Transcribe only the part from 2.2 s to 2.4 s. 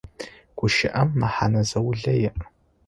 иӏ.